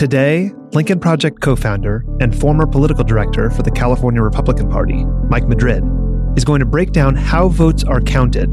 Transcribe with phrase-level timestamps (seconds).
[0.00, 5.46] Today, Lincoln Project co founder and former political director for the California Republican Party, Mike
[5.46, 5.84] Madrid,
[6.38, 8.48] is going to break down how votes are counted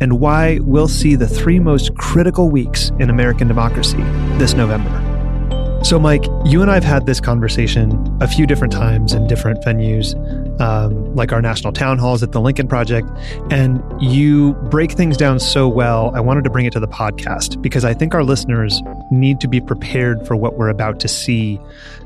[0.00, 4.02] and why we'll see the three most critical weeks in American democracy
[4.38, 4.90] this November.
[5.84, 9.62] So, Mike, you and I have had this conversation a few different times in different
[9.62, 10.16] venues,
[10.60, 13.08] um, like our national town halls at the Lincoln Project,
[13.50, 16.12] and you break things down so well.
[16.14, 19.48] I wanted to bring it to the podcast because I think our listeners need to
[19.48, 21.60] be prepared for what we're about to see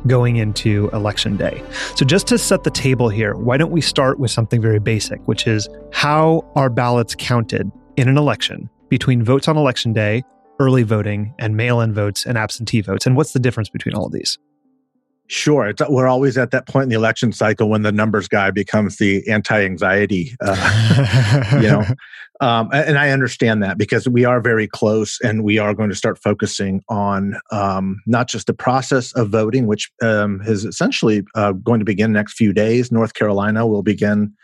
[0.07, 1.63] going into Election Day.
[1.97, 5.27] So, just to set the table here, why don't we start with something very basic,
[5.27, 10.23] which is how are ballots counted in an election between votes on Election Day
[10.61, 13.07] early voting and mail in votes and absentee votes?
[13.07, 14.39] And what's the difference between all of these?
[15.33, 15.67] Sure.
[15.69, 18.99] It's, we're always at that point in the election cycle when the numbers guy becomes
[18.99, 21.85] the anti-anxiety, uh, you know.
[22.43, 25.97] Um, and I understand that because we are very close, and we are going to
[25.97, 31.53] start focusing on um, not just the process of voting, which um, is essentially uh,
[31.53, 32.93] going to begin next few days.
[32.93, 34.35] North Carolina will begin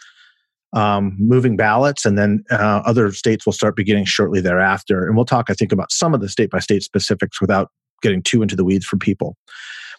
[0.72, 5.06] um, moving ballots, and then uh, other states will start beginning shortly thereafter.
[5.06, 8.22] And we'll talk, I think, about some of the state by state specifics without getting
[8.22, 9.36] too into the weeds for people.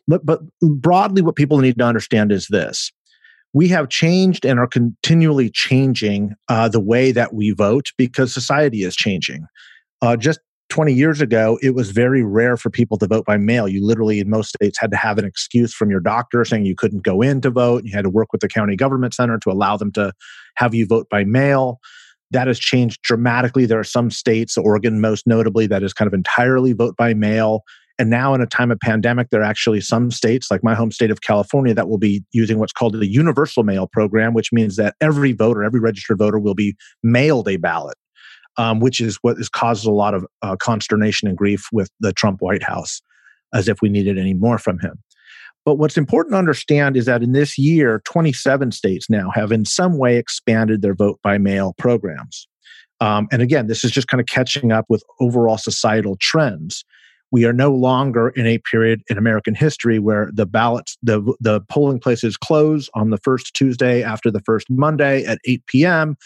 [0.07, 2.91] But, but broadly, what people need to understand is this
[3.53, 8.83] we have changed and are continually changing uh, the way that we vote because society
[8.83, 9.45] is changing.
[10.01, 13.67] Uh, just 20 years ago, it was very rare for people to vote by mail.
[13.67, 16.75] You literally, in most states, had to have an excuse from your doctor saying you
[16.75, 17.83] couldn't go in to vote.
[17.85, 20.13] You had to work with the county government center to allow them to
[20.55, 21.79] have you vote by mail.
[22.31, 23.65] That has changed dramatically.
[23.65, 27.63] There are some states, Oregon most notably, that is kind of entirely vote by mail.
[27.99, 30.91] And now, in a time of pandemic, there are actually some states, like my home
[30.91, 34.77] state of California, that will be using what's called the universal mail program, which means
[34.77, 37.97] that every voter, every registered voter, will be mailed a ballot
[38.59, 42.11] um, which is what has caused a lot of uh, consternation and grief with the
[42.11, 43.01] Trump White House,
[43.53, 45.01] as if we needed any more from him.
[45.65, 49.65] But what's important to understand is that in this year, 27 states now have in
[49.65, 52.47] some way expanded their vote by mail programs.
[52.99, 56.83] Um, and again, this is just kind of catching up with overall societal trends.
[57.31, 61.61] We are no longer in a period in American history where the ballots, the, the
[61.69, 66.17] polling places close on the first Tuesday after the first Monday at 8 p.m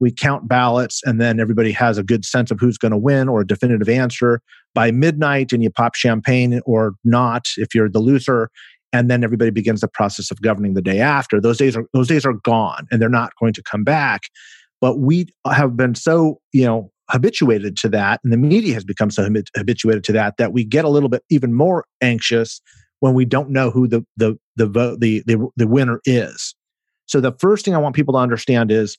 [0.00, 3.28] we count ballots and then everybody has a good sense of who's going to win
[3.28, 4.40] or a definitive answer
[4.74, 8.50] by midnight and you pop champagne or not if you're the loser
[8.92, 11.40] and then everybody begins the process of governing the day after.
[11.40, 14.22] Those days are those days are gone and they're not going to come back.
[14.80, 19.10] But we have been so you know habituated to that and the media has become
[19.10, 22.60] so habituated to that that we get a little bit even more anxious
[23.00, 26.54] when we don't know who the the the vote the the, the winner is
[27.06, 28.98] so the first thing i want people to understand is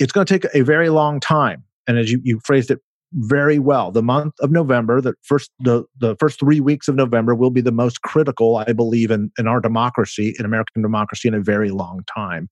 [0.00, 1.62] it's going to take a very long time.
[1.86, 2.80] And as you, you phrased it
[3.12, 7.34] very well, the month of November, the first the, the first three weeks of November
[7.34, 11.34] will be the most critical, I believe, in, in our democracy, in American democracy, in
[11.34, 12.48] a very long time.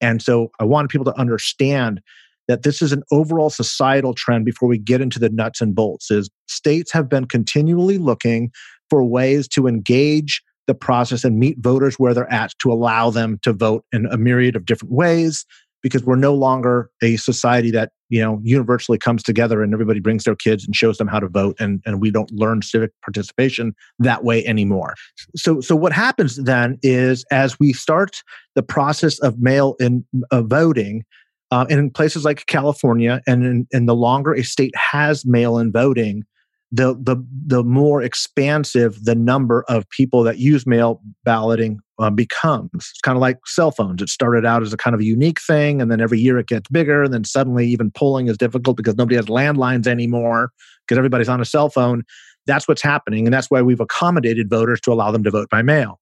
[0.00, 2.00] And so I want people to understand
[2.48, 6.10] that this is an overall societal trend before we get into the nuts and bolts
[6.10, 8.50] is states have been continually looking
[8.90, 13.38] for ways to engage the process and meet voters where they're at to allow them
[13.42, 15.46] to vote in a myriad of different ways
[15.82, 20.24] because we're no longer a society that you know universally comes together and everybody brings
[20.24, 23.74] their kids and shows them how to vote and, and we don't learn civic participation
[23.98, 24.94] that way anymore.
[25.36, 28.22] So so what happens then is as we start
[28.54, 31.04] the process of mail in uh, voting
[31.50, 35.72] uh, in places like california and in, and the longer a state has mail in
[35.72, 36.24] voting
[36.70, 37.16] the the
[37.46, 42.70] the more expansive the number of people that use mail balloting uh, becomes.
[42.74, 44.02] It's kind of like cell phones.
[44.02, 46.46] It started out as a kind of a unique thing, and then every year it
[46.46, 50.50] gets bigger, and then suddenly even polling is difficult because nobody has landlines anymore
[50.86, 52.02] because everybody's on a cell phone.
[52.46, 55.62] That's what's happening, and that's why we've accommodated voters to allow them to vote by
[55.62, 56.00] mail.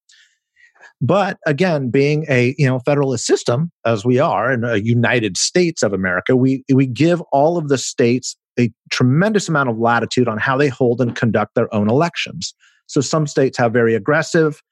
[1.00, 5.82] But again, being a you know federalist system as we are in a United States
[5.82, 10.38] of America, we we give all of the states a tremendous amount of latitude on
[10.38, 12.54] how they hold and conduct their own elections.
[12.86, 14.62] So some states have very aggressive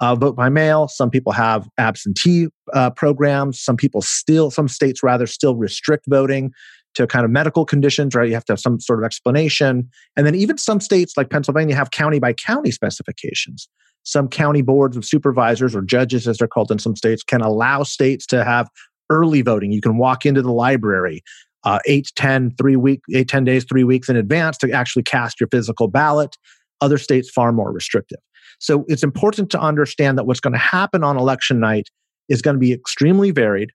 [0.00, 0.88] uh, vote by mail.
[0.88, 3.60] Some people have absentee uh, programs.
[3.60, 6.52] Some people still, some states rather still restrict voting
[6.94, 8.28] to kind of medical conditions, right?
[8.28, 9.88] You have to have some sort of explanation.
[10.16, 13.68] And then even some states like Pennsylvania have county by county specifications.
[14.02, 17.82] Some county boards of supervisors or judges, as they're called in some states, can allow
[17.82, 18.68] states to have
[19.10, 19.72] early voting.
[19.72, 21.22] You can walk into the library
[21.64, 25.40] uh, eight, 10, three week, eight, 10 days, three weeks in advance to actually cast
[25.40, 26.36] your physical ballot.
[26.80, 28.18] Other states far more restrictive.
[28.58, 31.88] So it's important to understand that what's going to happen on election night
[32.28, 33.70] is going to be extremely varied.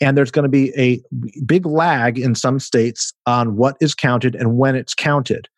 [0.00, 1.00] And there's going to be a
[1.46, 5.48] big lag in some states on what is counted and when it's counted.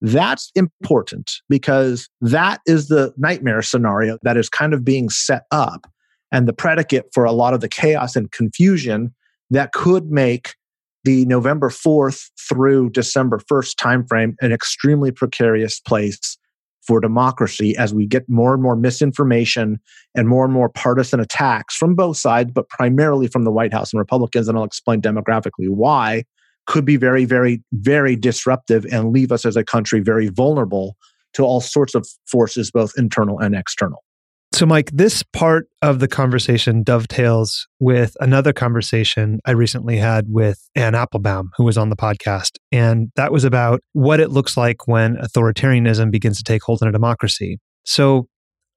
[0.00, 5.86] That's important because that is the nightmare scenario that is kind of being set up
[6.30, 9.14] and the predicate for a lot of the chaos and confusion
[9.50, 10.54] that could make
[11.04, 16.36] the November 4th through December 1st timeframe an extremely precarious place
[16.86, 19.80] for democracy as we get more and more misinformation
[20.14, 23.92] and more and more partisan attacks from both sides, but primarily from the White House
[23.92, 24.48] and Republicans.
[24.48, 26.24] And I'll explain demographically why
[26.66, 30.96] could be very, very, very disruptive and leave us as a country very vulnerable
[31.34, 34.02] to all sorts of forces, both internal and external.
[34.52, 40.66] So, Mike, this part of the conversation dovetails with another conversation I recently had with
[40.74, 42.52] Anne Applebaum, who was on the podcast.
[42.72, 46.88] And that was about what it looks like when authoritarianism begins to take hold in
[46.88, 47.58] a democracy.
[47.84, 48.28] So,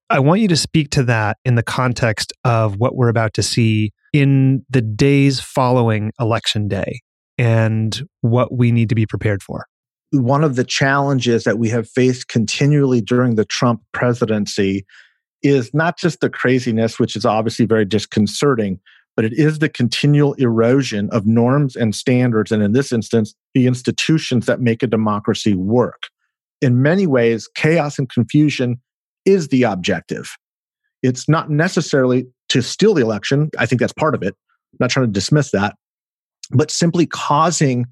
[0.09, 3.43] I want you to speak to that in the context of what we're about to
[3.43, 6.99] see in the days following Election Day
[7.39, 9.65] and what we need to be prepared for.
[10.11, 14.85] One of the challenges that we have faced continually during the Trump presidency
[15.41, 18.79] is not just the craziness, which is obviously very disconcerting,
[19.15, 22.51] but it is the continual erosion of norms and standards.
[22.51, 26.03] And in this instance, the institutions that make a democracy work.
[26.61, 28.81] In many ways, chaos and confusion
[29.23, 30.35] is the objective.
[31.03, 33.49] It's not necessarily to steal the election.
[33.57, 34.35] I think that's part of it.
[34.73, 35.75] I'm not trying to dismiss that,
[36.51, 37.85] but simply causing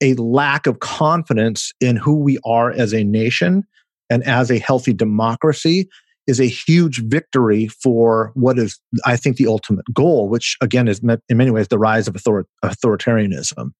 [0.00, 3.64] a lack of confidence in who we are as a nation
[4.10, 5.88] and as a healthy democracy
[6.26, 11.00] is a huge victory for what is, I think, the ultimate goal, which again is
[11.00, 13.70] in many ways the rise of author- authoritarianism.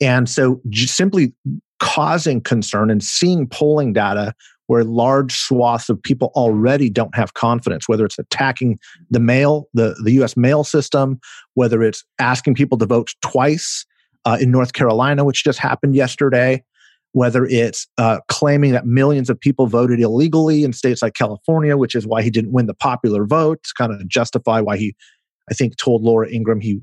[0.00, 1.34] And so simply
[1.80, 4.32] causing concern and seeing polling data
[4.72, 8.78] where large swaths of people already don't have confidence, whether it's attacking
[9.10, 11.20] the mail, the, the US mail system,
[11.52, 13.84] whether it's asking people to vote twice
[14.24, 16.64] uh, in North Carolina, which just happened yesterday,
[17.12, 21.94] whether it's uh, claiming that millions of people voted illegally in states like California, which
[21.94, 24.96] is why he didn't win the popular vote, to kind of justify why he,
[25.50, 26.80] I think, told Laura Ingraham he he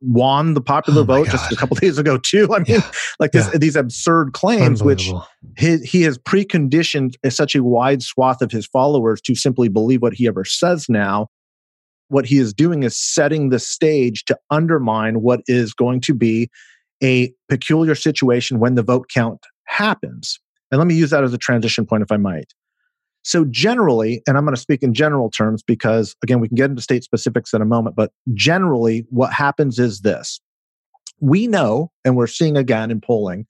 [0.00, 2.48] won the popular oh vote just a couple days ago too.
[2.54, 2.90] I mean, yeah.
[3.18, 3.58] like this, yeah.
[3.58, 5.10] these absurd claims, which
[5.56, 10.14] he, he has preconditioned such a wide swath of his followers to simply believe what
[10.14, 11.28] he ever says now.
[12.08, 16.50] What he is doing is setting the stage to undermine what is going to be
[17.02, 20.38] a peculiar situation when the vote count happens.
[20.70, 22.52] And let me use that as a transition point, if I might.
[23.26, 26.70] So, generally, and I'm going to speak in general terms because, again, we can get
[26.70, 30.40] into state specifics in a moment, but generally, what happens is this.
[31.18, 33.46] We know, and we're seeing again in polling,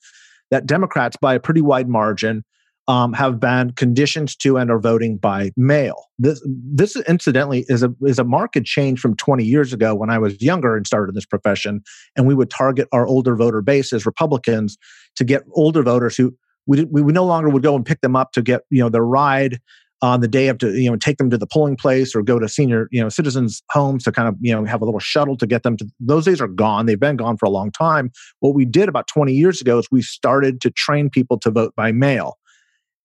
[0.50, 2.42] that Democrats, by a pretty wide margin,
[2.88, 6.06] um, have been conditioned to and are voting by mail.
[6.18, 10.16] This, this incidentally is a is a marked change from 20 years ago when I
[10.16, 11.82] was younger and started in this profession,
[12.16, 14.78] and we would target our older voter base as Republicans
[15.16, 16.34] to get older voters who
[16.66, 19.04] we, we, no longer would go and pick them up to get you know their
[19.04, 19.60] ride
[20.02, 22.38] on the day of to you know take them to the polling place or go
[22.38, 25.36] to senior you know citizens homes to kind of you know have a little shuttle
[25.36, 26.86] to get them to those days are gone.
[26.86, 28.10] They've been gone for a long time.
[28.40, 31.74] What we did about 20 years ago is we started to train people to vote
[31.76, 32.38] by mail.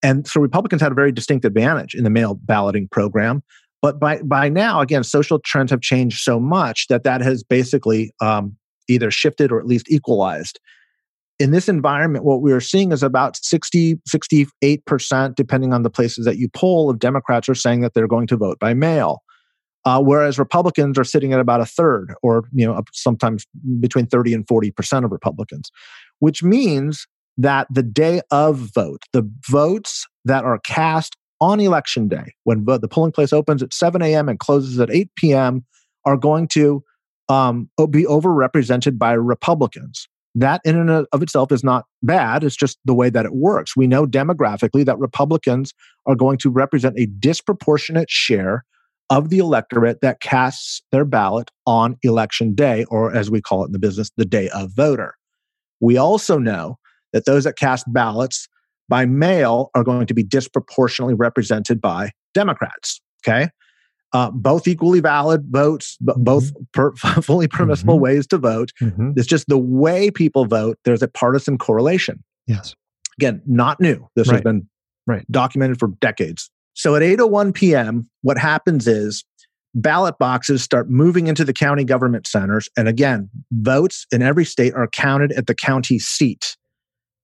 [0.03, 3.43] And so republicans had a very distinct advantage in the mail balloting program.
[3.81, 8.11] But by by now again social trends have changed so much that that has basically
[8.21, 8.57] um,
[8.89, 10.59] either shifted or at least equalized
[11.41, 16.25] in this environment, what we are seeing is about 60, 68%, depending on the places
[16.25, 19.23] that you poll, of Democrats are saying that they're going to vote by mail.
[19.83, 23.47] Uh, whereas Republicans are sitting at about a third, or you know, sometimes
[23.79, 25.71] between 30 and 40% of Republicans,
[26.19, 27.07] which means
[27.37, 32.87] that the day of vote, the votes that are cast on election day, when the
[32.87, 34.29] polling place opens at 7 a.m.
[34.29, 35.65] and closes at 8 p.m.,
[36.05, 36.83] are going to
[37.29, 42.43] um, be overrepresented by Republicans that in and of itself is not bad.
[42.43, 43.75] It's just the way that it works.
[43.75, 45.73] We know demographically that Republicans
[46.05, 48.63] are going to represent a disproportionate share
[49.09, 53.67] of the electorate that casts their ballot on election day, or as we call it
[53.67, 55.15] in the business, the day of voter.
[55.81, 56.77] We also know
[57.11, 58.47] that those that cast ballots
[58.87, 63.01] by mail are going to be disproportionately represented by Democrats.
[63.27, 63.49] Okay
[64.13, 66.23] uh, both equally valid votes, mm-hmm.
[66.23, 68.03] both per, fully permissible mm-hmm.
[68.03, 68.71] ways to vote.
[68.81, 69.11] Mm-hmm.
[69.15, 70.77] It's just the way people vote.
[70.85, 72.23] There's a partisan correlation.
[72.47, 72.75] Yes.
[73.19, 74.07] Again, not new.
[74.15, 74.35] This right.
[74.35, 74.67] has been
[75.07, 75.25] right.
[75.31, 76.49] documented for decades.
[76.73, 79.23] So at 8:01 p.m., what happens is
[79.73, 82.69] ballot boxes start moving into the county government centers.
[82.77, 86.55] And again, votes in every state are counted at the county seat.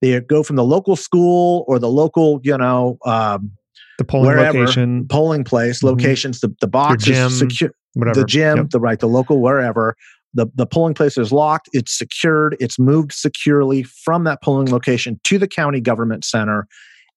[0.01, 3.51] They go from the local school or the local, you know, um,
[3.97, 5.83] the polling wherever, location, polling place, Mhm.
[5.83, 8.19] locations, the, the box gym, is secure, whatever.
[8.21, 8.69] the gym, Yep.
[8.69, 9.95] the right, the local, wherever.
[10.33, 15.19] The, the polling place is locked, it's secured, it's moved securely from that polling location
[15.23, 16.67] to the county government center.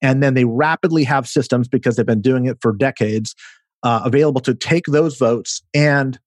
[0.00, 3.34] And then they rapidly have systems because they've been doing it for decades
[3.82, 6.18] uh, available to take those votes and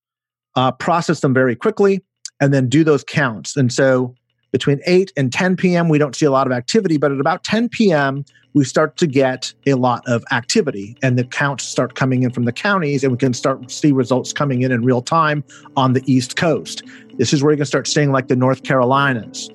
[0.56, 2.04] uh, process them very quickly
[2.40, 3.56] and then do those counts.
[3.58, 4.14] And so
[4.54, 7.44] between 8 and 10 p.m., we don't see a lot of activity, but at about
[7.44, 12.22] 10 p.m., we start to get a lot of activity and the counts start coming
[12.22, 15.44] in from the counties and we can start see results coming in in real time
[15.76, 16.84] on the East Coast.
[17.16, 19.50] This is where you can start seeing like the North Carolinas.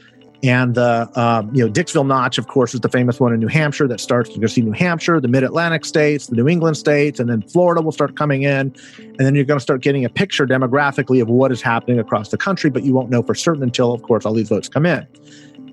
[0.45, 3.49] And the um, you know Dixville Notch, of course, is the famous one in New
[3.49, 4.31] Hampshire that starts.
[4.31, 7.29] You're going to see New Hampshire, the Mid Atlantic states, the New England states, and
[7.29, 10.47] then Florida will start coming in, and then you're going to start getting a picture
[10.47, 12.71] demographically of what is happening across the country.
[12.71, 15.07] But you won't know for certain until, of course, all these votes come in.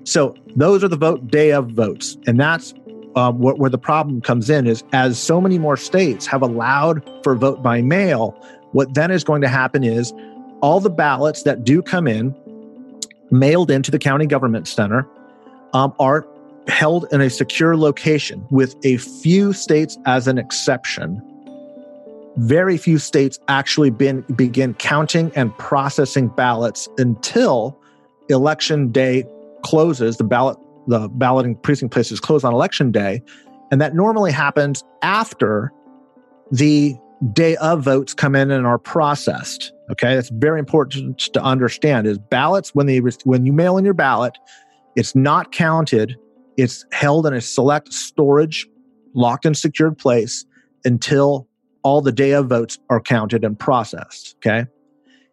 [0.02, 2.74] So those are the vote day of votes, and that's
[3.14, 4.66] um, where, where the problem comes in.
[4.66, 8.30] Is as so many more states have allowed for vote by mail,
[8.72, 10.12] what then is going to happen is
[10.60, 12.34] all the ballots that do come in
[13.30, 15.06] mailed into the county government center
[15.72, 16.26] um, are
[16.68, 21.22] held in a secure location with a few states as an exception.
[22.36, 27.78] Very few states actually been, begin counting and processing ballots until
[28.28, 29.24] election day
[29.62, 33.22] closes the ballot the balloting precinct places close on election day.
[33.70, 35.72] And that normally happens after
[36.52, 36.96] the
[37.32, 40.14] day of votes come in and are processed okay?
[40.14, 44.36] That's very important to understand is ballots when they when you mail in your ballot
[44.96, 46.16] it's not counted.
[46.56, 48.66] It's held in a select storage
[49.14, 50.46] locked and secured place
[50.84, 51.46] until
[51.82, 54.66] all the day of votes are counted and processed okay?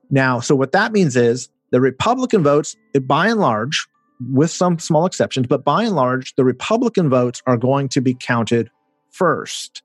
[0.10, 2.76] Now so what that means is the republican votes
[3.08, 3.88] by and large
[4.32, 8.14] with some small exceptions but by and large the republican votes are going to be
[8.14, 8.70] counted
[9.12, 9.82] first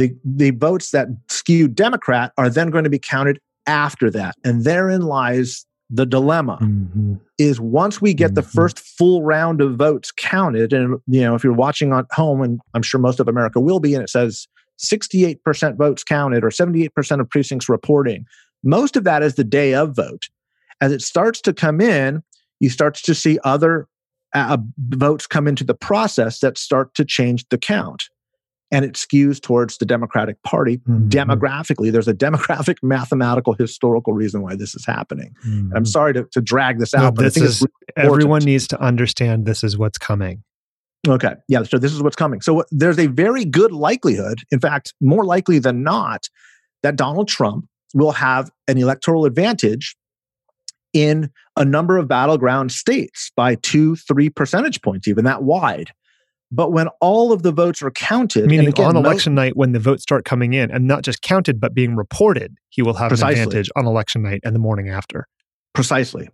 [0.00, 4.64] the the votes that skew Democrat are then going to be counted after that, and
[4.64, 6.58] therein lies the dilemma.
[6.62, 7.20] Mhm.
[7.36, 8.52] Is once we get the Mhm.
[8.54, 12.60] first full round of votes counted, and you know if you're watching at home, and
[12.74, 14.46] I'm sure most of America will be, and it says
[14.78, 18.24] 68% votes counted or 78% of precincts reporting,
[18.64, 20.28] most of that is the day of vote.
[20.80, 22.22] As it starts to come in,
[22.60, 23.86] you start to see other
[24.32, 28.04] uh, votes come into the process that start to change the count
[28.72, 31.08] and it skews towards the Democratic Party Mhm.
[31.08, 31.90] demographically.
[31.90, 35.34] There's a demographic, mathematical, historical reason why this is happening.
[35.46, 35.70] Mhm.
[35.74, 38.08] I'm sorry to, to drag this No, out, but I this think is it's really
[38.08, 40.42] everyone needs to understand this is what's coming.
[41.08, 41.34] Okay.
[41.48, 41.62] Yeah.
[41.62, 42.40] So this is what's coming.
[42.42, 46.28] So there's a very good likelihood, in fact, more likely than not,
[46.82, 49.96] that Donald Trump will have an electoral advantage
[50.92, 55.90] in a number of battleground states by two, three percentage points, even that wide.
[56.52, 59.72] But when all of the votes are counted, and Meaning again, on election night when
[59.72, 63.08] the votes start coming in and not just counted but being reported, he will have
[63.08, 63.40] Precisely.
[63.42, 65.26] an advantage on election night and the morning after.
[65.74, 66.28] precisely.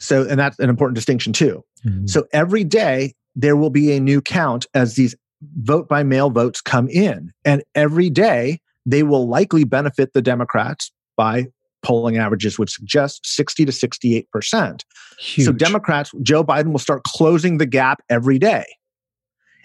[0.00, 1.62] So, and that's an important distinction too.
[1.86, 2.08] Mhm.
[2.10, 5.14] So every day there will be a new count as these
[5.58, 7.30] vote by mail votes come in.
[7.44, 11.46] And every day they will likely benefit the Democrats by
[11.82, 14.84] polling averages would suggest 60 to 68%.
[15.20, 18.64] So Democrats, Joe Biden will start closing the gap every day.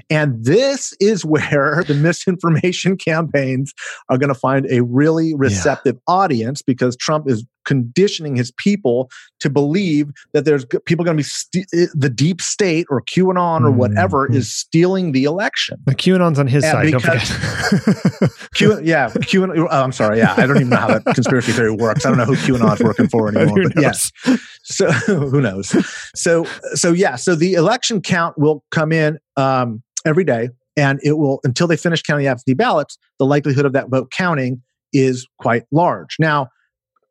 [0.09, 3.73] And this is where the misinformation campaigns
[4.09, 9.09] are going to find a really receptive audience because Trump is conditioning his people
[9.39, 13.71] to believe that there's people going to be st- the deep state or QAnon or
[13.71, 14.35] whatever Mhm.
[14.35, 15.79] is stealing the election.
[15.87, 16.91] The QAnon's on his Yeah, side.
[16.91, 18.31] Don't forget.
[18.53, 19.67] Q, yeah, QAnon.
[19.71, 20.19] Oh, I'm sorry.
[20.19, 22.05] Yeah, I don't even know how that conspiracy theory works.
[22.05, 23.63] I don't know who QAnon's working for anymore.
[23.63, 24.39] But yes, knows?
[24.63, 25.75] so who knows
[26.15, 31.13] so so yeah so the election count will come in um, every day and it
[31.13, 34.61] will until they finish counting the absentee ballots the likelihood of that vote counting
[34.93, 36.15] is quite large.
[36.19, 36.49] Now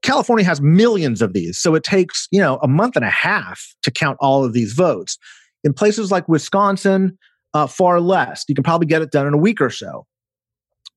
[0.03, 3.75] california has millions of these so it takes you know a month and a half
[3.83, 5.19] to count all of these votes.
[5.63, 7.17] In places like wisconsin
[7.55, 8.45] uh, far less.
[8.49, 10.07] You can probably get it done in a week or so.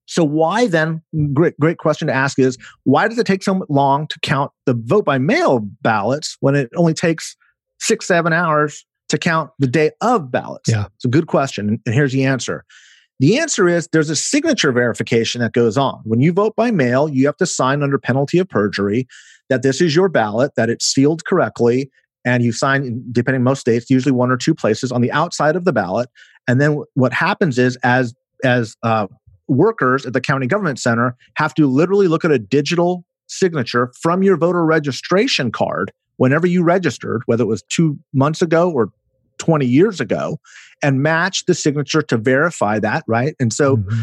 [0.08, 1.01] So why then
[1.34, 4.74] great great question to ask is why does it take so long to count the
[4.74, 7.36] vote by mail ballots when it only takes
[7.80, 10.70] six seven hours to count the day of ballots?
[10.70, 10.86] Yeah.
[10.96, 12.64] it's a good question and here's the answer.
[13.20, 16.02] The answer is there's a signature verification that goes on.
[16.04, 19.08] When you vote by mail you have to sign under penalty of perjury
[19.50, 21.90] that this is your ballot that it's sealed correctly
[22.26, 25.56] and you sign depending on most states usually one or two places on the outside
[25.56, 26.10] of the ballot.
[26.48, 29.08] And then what happens is as as uh,
[29.48, 34.24] workers at the county government center have to literally look at a digital signature from
[34.24, 38.91] your voter registration card whenever you registered, whether it was two months ago or
[39.39, 40.39] 20 years ago,
[40.83, 43.36] and match the signature to verify that, right?
[43.39, 44.01] And so, mm-hmm.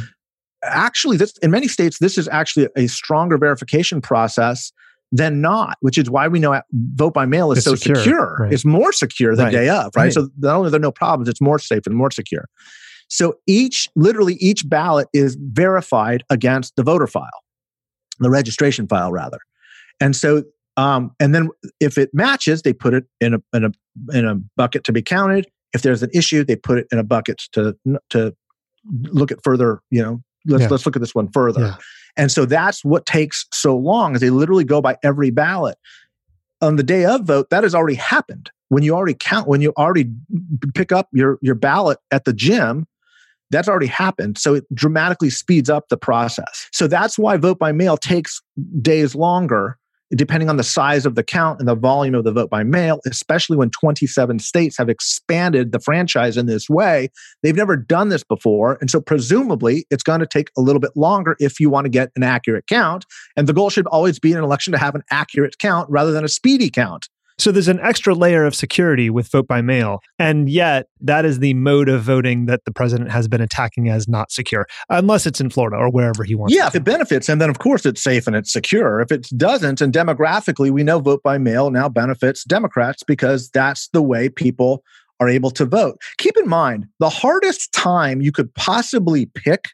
[0.63, 4.73] actually, this in many states, this is actually a stronger verification process
[5.13, 7.97] than not, which is why we know vote by mail is it's so secure.
[7.97, 8.37] secure.
[8.41, 8.53] Right.
[8.53, 9.53] It's more secure the right.
[9.53, 10.05] day of, right?
[10.05, 10.13] right?
[10.13, 12.47] So not only are there no problems, it's more safe and more secure.
[13.09, 17.45] So each, literally each ballot is verified against the voter file,
[18.19, 19.39] the registration file rather.
[20.01, 20.43] And so,
[20.77, 21.51] um, and then
[21.81, 23.71] if it matches, they put it in a, in a,
[24.17, 25.47] in a bucket to be counted.
[25.73, 27.77] If there's an issue, they put it in a bucket to,
[28.11, 28.35] to
[29.05, 30.69] look at further, you know, let's, yeah.
[30.69, 31.61] let's look at this one further.
[31.61, 31.77] Yeah.
[32.17, 35.77] And so that's what takes so long is they literally go by every ballot.
[36.61, 38.51] On the day of vote, that has already happened.
[38.69, 40.11] When you already count, when you already
[40.75, 42.87] pick up your, your ballot at the gym,
[43.51, 44.39] that's already happened.
[44.39, 46.69] So it dramatically speeds up the process.
[46.73, 48.41] So that's why vote by mail takes
[48.81, 49.79] days longer
[50.15, 53.01] depending on the size of the count and the volume of the vote by mail,
[53.07, 57.11] especially when 27 states have expanded the franchise in this way.
[57.43, 58.79] They've never done this before.
[58.81, 61.91] And so, presumably, it's going to take a little bit longer if you want to
[61.91, 63.05] get an accurate count.
[63.37, 66.13] And the goal should always be in an election to have an accurate count rather
[66.13, 67.09] than a speedy count.
[67.39, 70.01] So there's an extra layer of security with vote by mail.
[70.19, 74.09] And yet, that is the mode of voting that the president has been attacking as
[74.09, 76.55] not secure, unless it's in Florida or wherever he wants.
[76.55, 79.01] Yeah, if it benefits him, then of course it's safe and it's secure.
[79.01, 83.89] If it doesn't, and demographically, we know vote by mail now benefits Democrats because that's
[83.89, 84.85] the way people
[85.21, 86.01] are able to vote.
[86.19, 89.67] Keep in mind, the hardest time you could possibly pick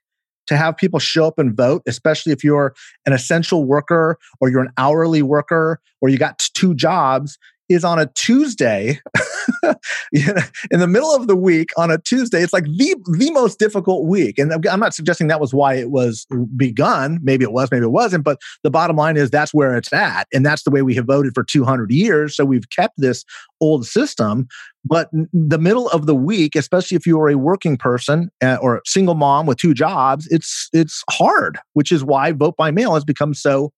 [0.51, 2.75] to have people show up and vote, especially if you're
[3.07, 7.39] an essential worker or you're an hourly worker or you got two jobs,
[7.69, 8.99] is on a Tuesday,
[10.13, 12.43] in the middle of the week on a Tuesday.
[12.43, 15.91] It's like the the most difficult week, and I'm not suggesting that was why it
[15.91, 16.27] was
[16.57, 17.19] begun.
[17.23, 18.25] Maybe it was, maybe it wasn't.
[18.25, 21.07] But the bottom line is that's where it's at, and that's the way we have
[21.07, 22.37] voted for 200 years.
[22.37, 23.25] So we've kept this
[23.61, 24.49] old system.
[24.85, 28.77] But the middle of the week, especially if you are a working person uh, or
[28.77, 31.59] a single mom with two jobs, it's it's hard.
[31.75, 33.73] Which is why vote by mail has become so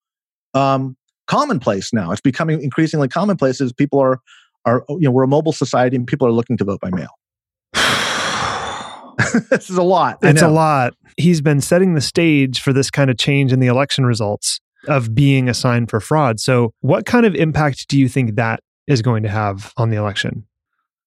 [0.55, 2.13] um, commonplace now.
[2.13, 4.21] It's becoming increasingly commonplace as people are
[4.65, 7.11] are you know we're a mobile society and people are looking to vote by mail.
[9.51, 10.19] this is a lot.
[10.23, 10.95] It's a lot.
[11.17, 15.15] He's been setting the stage for this kind of change in the election results of
[15.15, 16.41] being a sign for fraud.
[16.41, 19.97] So, what kind of impact do you think that is going to have on the
[19.97, 20.47] election?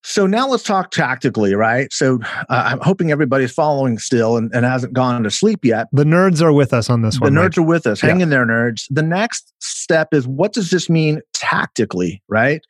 [0.07, 1.91] So now let's talk tactically, right?
[1.91, 5.87] So uh, I'm hoping everybody's following still and, and, hasn't gone to sleep yet.
[5.91, 7.33] The nerds are with us on this one.
[7.33, 8.01] The nerds are with us.
[8.01, 8.23] Hang yeah.
[8.23, 8.83] in there, nerds.
[8.91, 12.61] The next step is what does this mean tactically, right?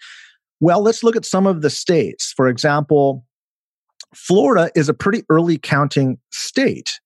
[0.60, 2.34] Well, let's look at some of the states.
[2.36, 3.26] For example,
[4.13, 7.00] Florida is a pretty early counting state.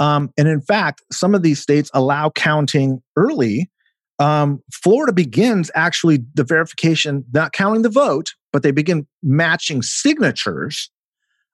[0.00, 3.70] Um, and in fact, some of these states allow counting early
[4.18, 10.90] um, Florida begins actually the verification, not counting the vote, but they begin matching signatures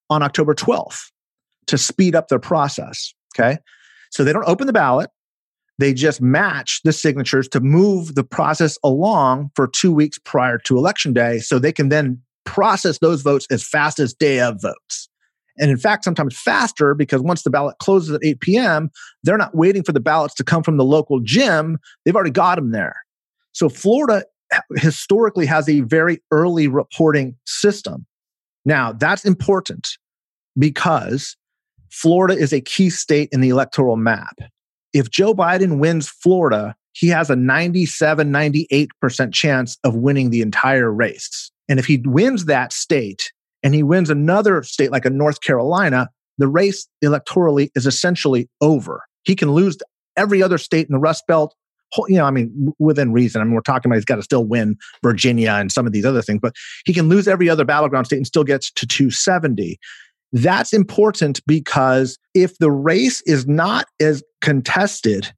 [0.08, 1.10] on October 12th
[1.66, 3.12] to speed up their process.
[3.36, 3.58] Okay.
[4.10, 5.10] So they don't open the ballot.
[5.78, 10.78] They just match the signatures to move the process along for two weeks prior to
[10.78, 15.08] election day so they can then process those votes as fast as day of votes
[15.58, 18.90] and in fact, sometimes faster because once the ballot closes at 8 p.m.,
[19.22, 21.78] they're not waiting for the ballots to come from the local gym.
[22.04, 22.96] They've already got them there.
[23.52, 24.24] So Florida
[24.76, 28.06] historically has a very early reporting system.
[28.64, 29.90] Now, that's important
[30.58, 31.36] because
[31.90, 34.36] Florida is a key state in the electoral map.
[34.94, 40.90] If Joe Biden wins Florida, he has a 97, 98% chance of winning the entire
[40.90, 41.50] race.
[41.68, 43.30] And if he wins that state,
[43.64, 49.02] and he wins another state like a North Carolina, the race electorally is essentially over.
[49.24, 49.78] He can lose
[50.16, 51.54] every other state in the Rust Belt.
[52.08, 53.40] You know, I mean, within reason.
[53.40, 56.04] I mean, we're talking about he's got to still win Virginia and some of these
[56.04, 56.54] other things, but
[56.84, 59.78] he can lose every other battleground state and still gets to 270.
[60.34, 65.32] That's important because if the race is not as contested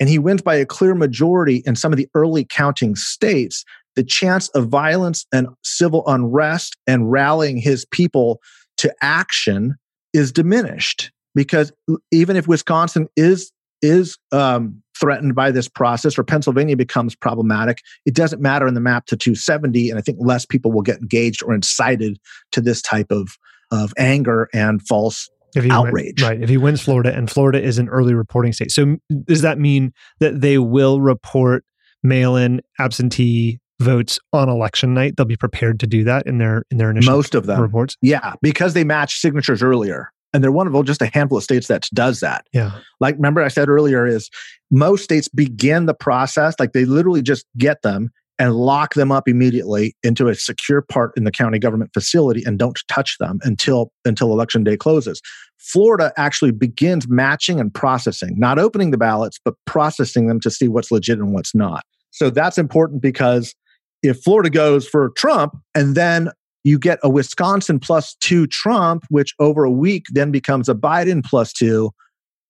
[0.00, 4.02] and he wins by a clear majority in some of the early counting states, the
[4.02, 8.40] chance of violence and civil unrest and rallying his people
[8.78, 9.76] to action
[10.12, 11.72] is diminished because
[12.10, 18.14] even if Wisconsin is is um, threatened by this process or Pennsylvania becomes problematic, it
[18.14, 21.42] doesn't matter in the map to 270, and I think less people will get engaged
[21.42, 22.18] or incited
[22.52, 23.38] to this type of
[23.70, 26.22] of anger and false if he outrage.
[26.22, 26.40] Right.
[26.40, 29.92] If he wins Florida, and Florida is an early reporting state, so does that mean
[30.20, 31.64] that they will report
[32.02, 35.16] mail-in absentee votes on election night.
[35.16, 37.96] They'll be prepared to do that in their in their initial most of them reports.
[38.02, 40.12] Yeah, because they match signatures earlier.
[40.32, 42.46] And they're one of just a handful of states that does that.
[42.52, 42.70] Yeah.
[43.00, 44.30] Like, remember I said earlier, is
[44.70, 49.28] most states begin the process, like they literally just get them and lock them up
[49.28, 53.92] immediately into a secure part in the county government facility and don't touch them until
[54.06, 55.20] until election day closes.
[55.58, 60.68] Florida actually begins matching and processing, not opening the ballots, but processing them to see
[60.68, 61.84] what's legit and what's not.
[62.12, 63.54] So that's important because
[64.02, 66.30] if Florida goes for Trump and then
[66.64, 71.22] you get a Wisconsin plus two Trump, which over a week then becomes a Biden
[71.22, 71.90] plus two,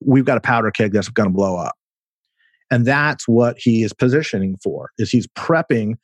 [0.01, 1.75] we've got a powder keg that's going to blow up.
[2.71, 5.95] And that's what he is positioning for, is he's prepping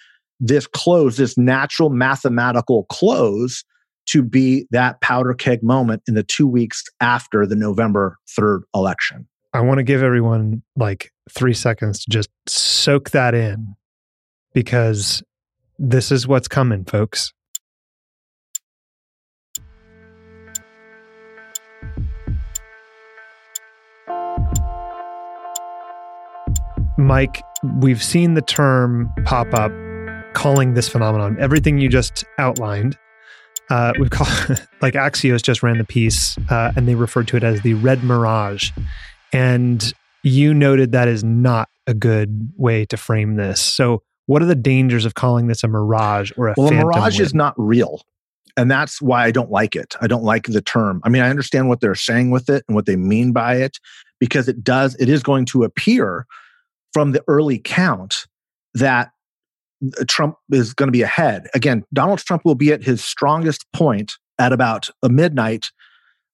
[0.41, 3.65] this close, this natural mathematical close
[4.07, 9.27] to be that powder keg moment in the two weeks after the November 3rd election.
[9.53, 13.75] I want to give everyone like three seconds to just soak that in
[14.53, 15.23] because
[15.79, 17.33] this is what's coming, folks.
[27.07, 27.45] Mike,
[27.79, 29.71] we've seen the term pop up
[30.35, 32.99] calling this phenomenon everything you just outlined.
[33.71, 34.29] Uh, we've called
[34.83, 38.03] like Axios just ran the piece uh, and they referred to it as the red
[38.03, 38.73] mirage.
[39.33, 43.61] And you noted that is not a good way to frame this.
[43.61, 46.69] So, what are the dangers of calling this a mirage or a well?
[46.69, 48.03] A mirage is not real,
[48.57, 49.95] and that's why I don't like it.
[50.01, 51.01] I don't like the term.
[51.05, 53.79] I mean, I understand what they're saying with it and what they mean by it,
[54.19, 54.97] because it does.
[54.97, 56.27] It is going to appear
[56.93, 58.27] from the early count
[58.75, 59.11] that
[59.85, 61.49] uh, Trump is going to be ahead.
[61.55, 65.67] Again, Donald Trump will be at his strongest point at about midnight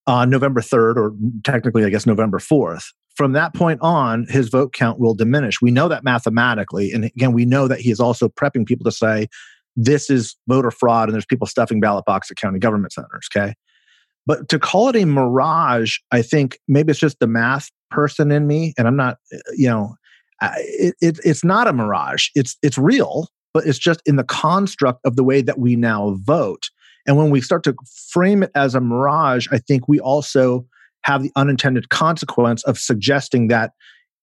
[0.07, 2.87] on November 3rd, or technically, I guess, November 4th.
[3.15, 5.61] From that point on, his vote count will diminish.
[5.61, 6.93] We know that mathematically.
[6.93, 9.29] And again, we know that he is also prepping people to say,
[9.77, 13.29] this is voter fraud and there's people stuffing ballot boxes at county government centers.
[13.35, 13.55] Okay.
[14.27, 18.47] But to call it a mirage, I think maybe it's just the math person in
[18.47, 18.75] me.
[18.79, 19.97] And I'm not, uh, you know,
[20.59, 22.29] it, it, it's not a mirage.
[22.35, 26.17] It's it's real, but it's just in the construct of the way that we now
[26.23, 26.71] vote.
[27.07, 27.75] And when we start to
[28.11, 30.67] frame it as a mirage, I think we also
[31.05, 33.73] have the unintended consequence of suggesting that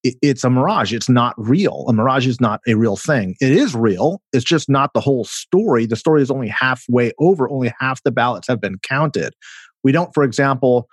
[0.03, 0.93] it's a mirage.
[0.93, 1.85] It's not real.
[1.89, 3.35] A mirage is not a real thing.
[3.41, 4.21] It is real.
[4.31, 5.85] It's just not the whole story.
[5.85, 7.49] The story is only halfway over.
[7.49, 9.33] Only half the ballots have been counted.
[9.83, 10.87] We don't, for example,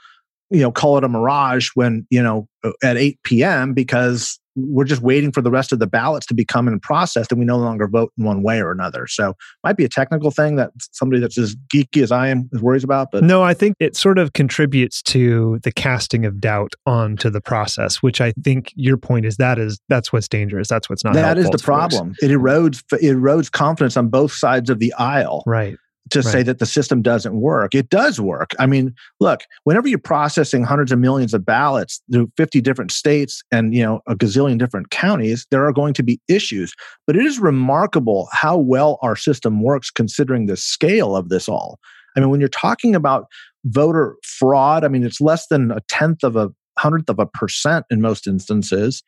[0.50, 2.48] you know, call it a mirage when, you know,
[2.82, 3.74] at 8 p.m.
[3.74, 7.38] because we're just waiting for the rest of the ballots to become in processed and
[7.38, 9.06] we no longer vote in one way or another.
[9.06, 12.62] So might be a technical thing that somebody that's as geeky as I am is
[12.62, 13.10] worries about.
[13.12, 17.40] But no, I think it sort of contributes to the casting of doubt onto the
[17.40, 20.68] process, which I think your point is that is that's what's dangerous.
[20.68, 21.14] That's what's not.
[21.14, 22.14] That is the problem.
[22.20, 25.42] It erodes it erodes confidence on both sides of the aisle.
[25.46, 25.76] Right
[26.10, 26.32] to right.
[26.32, 27.74] say that the system doesn't work.
[27.74, 28.50] It does work.
[28.58, 33.42] I mean, look, whenever you're processing hundreds of millions of ballots through 50 different states
[33.50, 36.74] and, you know, a gazillion different counties, there are going to be issues.
[37.06, 41.78] But it is remarkable how well our system works considering the scale of this all.
[42.16, 43.26] I mean, when you're talking about
[43.64, 47.84] voter fraud, I mean, it's less than a tenth of a hundredth of a percent
[47.90, 49.02] in most instances.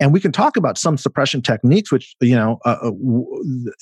[0.00, 2.90] And we can talk about some suppression techniques, which, you know, uh, uh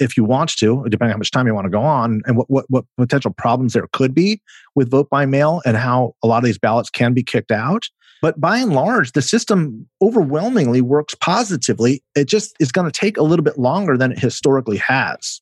[0.00, 2.36] if you want to, depending on how much time you want to go on, and
[2.36, 4.40] what, what, what potential problems there could be
[4.74, 7.84] with vote by mail and how a lot of these ballots can be kicked out.
[8.22, 12.02] But by and large, the system overwhelmingly works positively.
[12.14, 15.40] It just is going to take a little bit longer than it historically has.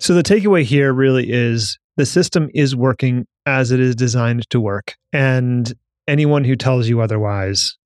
[0.00, 4.60] So the takeaway here really is the system is working as it is designed to
[4.60, 4.96] work.
[5.12, 5.72] And
[6.08, 7.76] anyone who tells you otherwise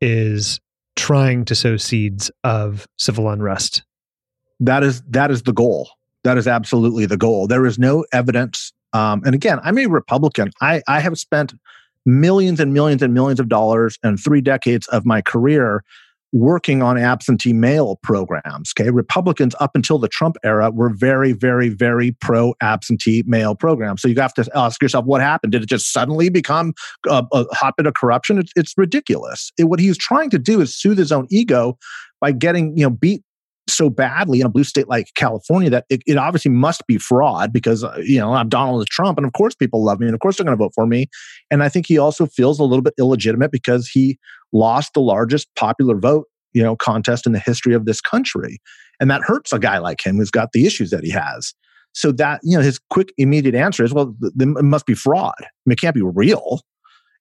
[0.00, 0.60] is
[0.96, 3.82] trying to sow seeds of civil unrest.
[4.60, 5.90] That is that is the goal.
[6.24, 7.46] That is absolutely the goal.
[7.46, 8.72] There is no evidence.
[8.92, 10.50] Um, and again, I'm a Republican.
[10.60, 11.54] I, I have spent
[12.04, 15.82] millions and millions and millions of dollars and three decades of my career
[16.32, 18.72] working on absentee mail programs.
[18.78, 18.90] Okay.
[18.90, 24.00] Republicans up until the Trump era were very, very, very pro absentee mail programs.
[24.00, 25.52] So you have to ask yourself, what happened?
[25.52, 26.72] Did it just suddenly become
[27.06, 28.38] a, a hotbed of corruption?
[28.38, 29.52] It's, it's ridiculous.
[29.58, 31.78] It, what he's trying to do is soothe his own ego
[32.20, 33.22] by getting, you know, beat
[33.68, 37.52] so badly in a blue state like California that it, it obviously must be fraud
[37.52, 40.20] because, uh, you know, I'm Donald Trump and of course people love me and of
[40.20, 41.08] course they're going to vote for me.
[41.50, 44.18] And I think he also feels a little bit illegitimate because he
[44.52, 48.60] lost the largest popular vote, you know, contest in the history of this country.
[49.00, 51.54] And that hurts a guy like him who's got the issues that he has.
[51.94, 55.34] So that, you know, his quick immediate answer is, well, th- it must be fraud.
[55.40, 56.60] I mean, it can't be real.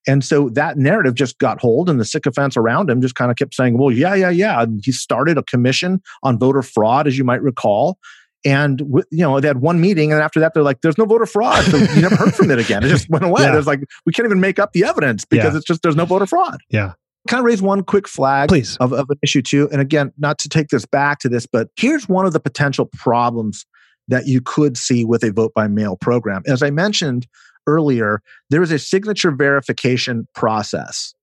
[0.08, 3.38] And so that narrative just got hold, and the sycophants around him just kind of
[3.38, 4.64] kept saying, well, yeah, yeah, yeah.
[4.64, 7.98] And he started a commission on voter fraud, as you might recall.
[8.44, 11.28] and you know they had one meeting, and after that they're like, "There's no voter
[11.28, 12.84] fraud." So you never heard from it again.
[12.84, 13.42] It just went away.
[13.44, 13.54] Yeah.
[13.54, 15.58] It was like we can't even make up the evidence because yeah.
[15.58, 16.60] it's just there's no voter fraud.
[16.70, 16.94] Yeah.
[17.28, 19.70] Kind of raise one quick flag, please, of, of an issue too.
[19.72, 22.90] And again, not to take this back to this, but here's one of the potential
[22.94, 23.66] problems
[24.08, 26.42] that you could see with a vote by mail program.
[26.48, 27.28] As I mentioned
[27.68, 31.14] earlier, there is a signature verification process,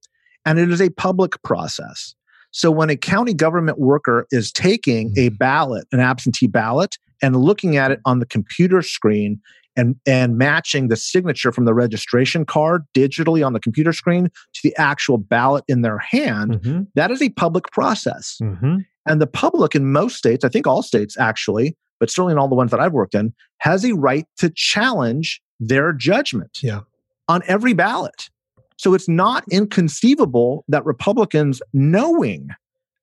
[0.46, 2.14] and it is a public process.
[2.50, 5.36] So when a county government worker is taking a mm-hmm.
[5.36, 9.40] ballot, an absentee ballot, and looking at it on the computer screen
[9.78, 14.60] and, and matching the signature from the registration card digitally on the computer screen to
[14.62, 16.82] the actual ballot in their hand, mm-hmm.
[16.96, 18.38] that is a public process.
[18.42, 18.78] Mm-hmm.
[19.06, 22.48] And the public in most states, I think all states actually, but certainly in all
[22.48, 26.80] the ones that I've worked in, has a right to challenge their judgment yeah.
[27.28, 28.28] on every ballot.
[28.76, 32.50] So it's not inconceivable that Republicans, knowing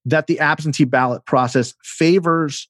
[0.06, 2.70] that the absentee ballot process favors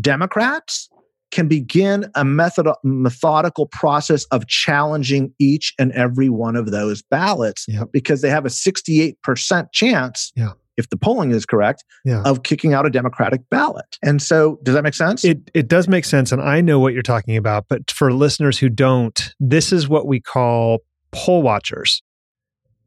[0.00, 0.88] Democrats,
[1.30, 7.66] can begin a method, methodical process of challenging each and every one of those ballots
[7.68, 7.88] yep.
[7.92, 12.22] because they have a 68% chance yeah if the polling is correct, yeah.
[12.22, 13.98] of kicking out a Democratic ballot.
[14.02, 15.24] And so, does that make sense?
[15.24, 17.66] It it does make sense, and I know what you're talking about.
[17.68, 20.78] But for listeners who don't, this is what we call
[21.10, 22.00] poll watchers,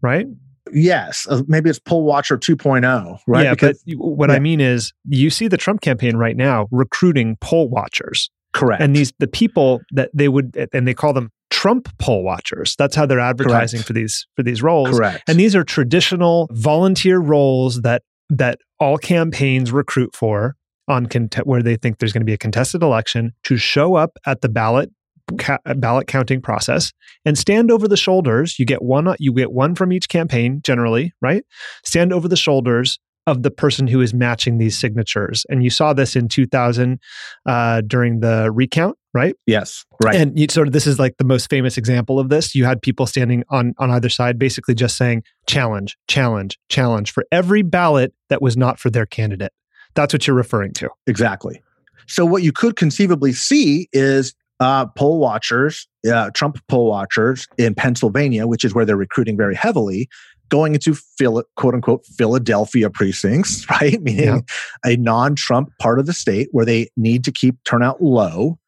[0.02, 0.26] right?
[0.74, 3.44] Yes, uh, maybe it's poll watcher 2.0, right?
[3.44, 4.36] Yeah, because, but what yeah.
[4.36, 8.30] I mean is, you see the Trump campaign right now recruiting poll watchers.
[8.54, 8.82] Correct.
[8.82, 12.76] And these the people that they would and they call them Trump poll watchers.
[12.78, 13.88] That's how they're advertising Correct.
[13.88, 14.98] for these for these roles.
[14.98, 15.24] Correct.
[15.28, 20.56] And these are traditional volunteer roles that that all campaigns recruit for
[20.88, 24.18] on cont- where they think there's going to be a contested election to show up
[24.26, 24.92] at the ballot
[25.38, 26.92] ca- ballot counting process
[27.26, 28.58] and stand over the shoulders.
[28.60, 31.44] You get one you get one from each campaign generally, right?
[31.84, 35.46] Stand over the shoulders of the person who is matching these signatures.
[35.50, 37.00] And you saw this in 2000
[37.46, 39.36] uh, during the recount, right?
[39.46, 40.16] Yes, right.
[40.16, 42.56] And you, sort of this is like the most famous example of this.
[42.56, 47.26] You had people standing on on either side, basically just saying challenge, challenge, challenge for
[47.32, 49.54] every ballot that was not for their candidate.
[49.94, 50.90] That's what you're referring to.
[51.06, 51.62] Exactly.
[52.08, 57.74] So what you could conceivably see is uh, poll watchers, uh, Trump poll watchers in
[57.74, 60.08] Pennsylvania, which is where they're recruiting very heavily,
[60.50, 64.00] going into Phil, quote unquote Philadelphia precincts, right?
[64.02, 64.40] Meaning yeah.
[64.86, 68.60] a non Trump part of the state where they need to keep turnout low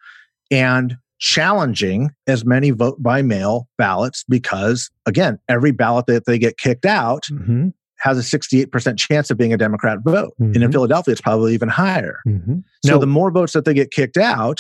[0.50, 6.58] and challenging as many vote by mail ballots because, again, every ballot that they get
[6.58, 7.70] kicked out mm-hmm.
[8.00, 10.34] has a 68% chance of being a Democrat vote.
[10.34, 10.44] Mm-hmm.
[10.44, 10.72] And in mm-hmm.
[10.72, 12.20] Philadelphia, it's probably even higher.
[12.28, 12.60] Mm-hmm.
[12.84, 14.60] So now, the more votes that they get kicked out,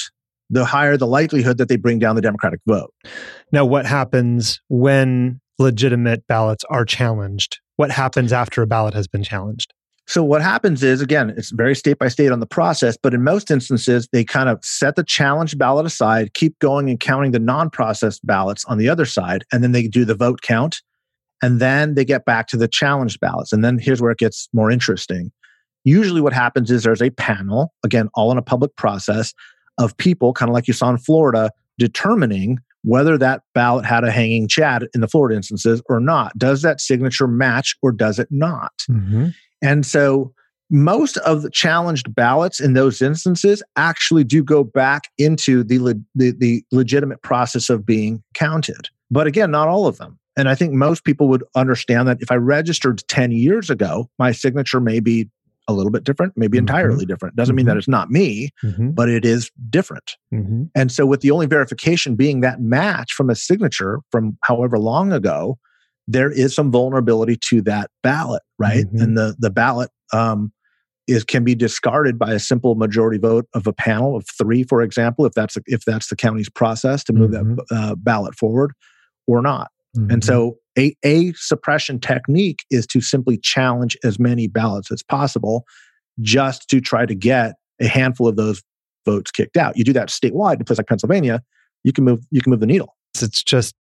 [0.53, 2.93] the higher the likelihood that they bring down the Democratic vote.
[3.51, 7.59] Now, what happens when legitimate ballots are challenged?
[7.75, 9.73] What happens after a ballot has been challenged?
[10.05, 13.23] So what happens is again, it's very state by state on the process, but in
[13.23, 17.39] most instances, they kind of set the challenge ballot aside, keep going and counting the
[17.39, 20.81] non-processed ballots on the other side, and then they do the vote count,
[21.41, 23.53] and then they get back to the challenged ballots.
[23.53, 25.31] And then here's where it gets more interesting.
[25.85, 29.33] Usually what happens is there's a panel, again, all in a public process
[29.77, 34.11] of people, kind of like you saw in Florida, determining whether that ballot had a
[34.11, 36.37] hanging chad in the Florida instances or not.
[36.37, 38.73] Does that signature match or does it not?
[38.89, 39.29] Mm-hmm.
[39.61, 40.33] And so
[40.69, 45.93] most of the challenged ballots in those instances actually do go back into the, le-
[46.15, 48.89] the, the legitimate process of being counted.
[49.09, 50.19] But again, not all of them.
[50.35, 54.31] And I think most people would understand that if I registered 10 years ago, my
[54.31, 55.29] signature may be
[55.67, 56.63] a little bit different, maybe mm-hmm.
[56.63, 57.35] entirely different.
[57.35, 57.57] Doesn't mm-hmm.
[57.57, 57.79] mean that mm-hmm.
[57.79, 58.91] it's not me, mm-hmm.
[58.91, 60.15] but it is different.
[60.33, 60.63] Mm-hmm.
[60.75, 65.13] And so, with the only verification being that match from a signature from however long
[65.13, 65.57] ago,
[66.07, 68.85] there is some vulnerability to that ballot, right?
[68.85, 69.01] Mm-hmm.
[69.01, 70.51] And the the ballot um,
[71.07, 74.81] is can be discarded by a simple majority vote of a panel of three, for
[74.81, 78.73] example, if that's if that's the county's process to move that uh, ballot forward,
[79.27, 79.69] or not.
[80.09, 85.65] And so a, a suppression technique is to simply challenge as many ballots as possible
[86.21, 88.61] just to try to get a handful of those
[89.05, 89.77] votes kicked out.
[89.77, 91.41] You do that statewide in a place like Pennsylvania,
[91.83, 92.95] you can move you can move the needle.
[93.21, 93.75] It's just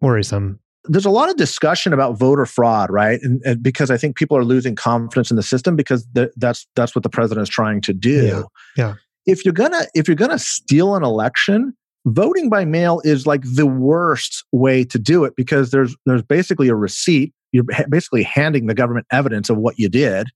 [0.00, 0.58] worrisome.
[0.84, 3.20] There's a lot of discussion about voter fraud, right?
[3.22, 6.66] And, and because I think people are losing confidence in the system because th- that's
[6.74, 8.46] that's what the president is trying to do.
[8.76, 8.84] Yeah.
[8.84, 8.94] yeah.
[9.26, 11.74] If you're gonna if you're gonna steal an election,
[12.06, 16.68] voting by mail is like the worst way to do it because there's there's basically
[16.68, 20.26] a receipt you're basically handing the government evidence of what you did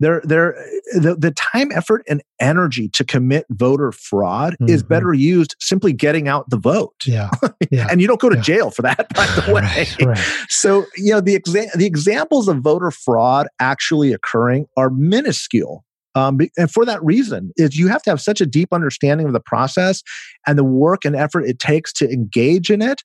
[0.00, 0.54] there there
[0.94, 4.72] the, the time effort and energy to commit voter fraud mm-hmm.
[4.72, 7.30] is better used simply getting out the vote yeah,
[7.70, 7.88] yeah.
[7.90, 8.42] and you don't go to yeah.
[8.42, 10.46] jail for that by the way right, right.
[10.48, 15.84] so you know the exa- the examples of voter fraud actually occurring are minuscule
[16.18, 19.32] Um, and for that reason, is you have to have such a deep understanding of
[19.32, 20.02] the process
[20.46, 23.02] and the work and effort it takes to engage in it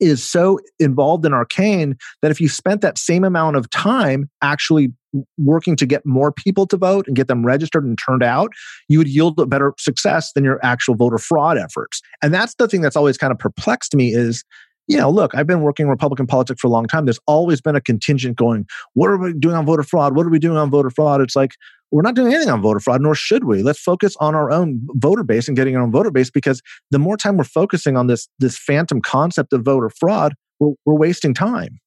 [0.00, 4.92] is so involved and arcane that if you spent that same amount of time actually
[5.38, 8.52] working to get more people to vote and get them registered and turned out,
[8.88, 12.00] you would yield a better success than your actual voter fraud efforts.
[12.20, 14.44] And that's the thing that's always kind of perplexed me is
[14.88, 17.04] you know, look, I've been working Republican politics for a long time.
[17.04, 20.16] There's always been a contingent going, what are we doing on voter fraud?
[20.16, 21.20] What are we doing on voter fraud?
[21.20, 21.52] It's like,
[21.92, 23.62] we're not doing anything on voter fraud, nor should we.
[23.62, 26.98] Let's focus on our own voter base and getting our own voter base because the
[26.98, 31.34] more time we're focusing on this, this phantom concept of voter fraud, we're, we're wasting
[31.34, 31.78] time.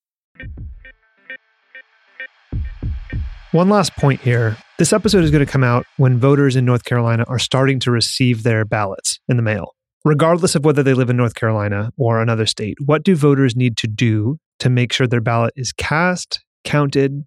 [3.51, 4.57] One last point here.
[4.77, 7.91] This episode is going to come out when voters in North Carolina are starting to
[7.91, 9.73] receive their ballots in the mail.
[10.03, 13.75] Regardless of whether they live in North Carolina or another state, what do voters need
[13.77, 17.23] to do to make sure their ballot is cast, counted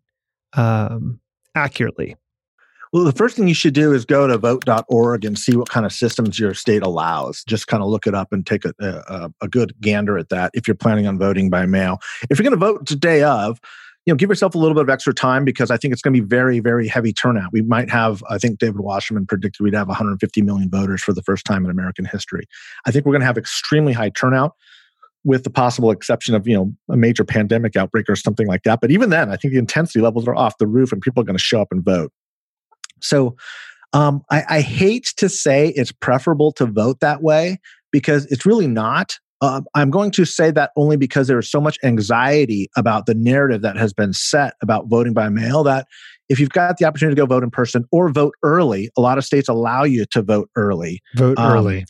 [0.52, 1.18] um,
[1.56, 2.14] accurately?
[2.92, 5.84] Well, the first thing you should do is go to vote.org and see what kind
[5.84, 7.44] of systems your state allows.
[7.44, 10.50] Just kind of look it up and take a, a, a good gander at that
[10.54, 11.98] if you're planning on voting by mail.
[12.30, 13.60] If you're going to vote today of,
[14.06, 16.14] you know, give yourself a little bit of extra time because I think it's going
[16.14, 17.52] to be very, very heavy turnout.
[17.52, 21.22] We might have, I think David Wasserman predicted we'd have 150 million voters for the
[21.22, 22.46] first time in American history.
[22.86, 24.54] I think we're going to have extremely high turnout
[25.24, 28.80] with the possible exception of you know a major pandemic outbreak or something like that
[28.80, 31.24] but even then i think the intensity levels are off the roof and people are
[31.24, 32.12] going to show up and vote
[33.00, 33.36] so
[33.92, 37.58] um, I, I, hate to say it's preferable to vote that way
[37.90, 39.18] because it's really not.
[39.40, 43.14] Uh, I'm going to say that only because there is so much anxiety about the
[43.14, 45.86] narrative that has been set about voting by mail that
[46.28, 49.16] if you've got the opportunity to go vote in person or vote early, a lot
[49.16, 51.00] of states allow you to vote early.
[51.16, 51.86] Vote um, early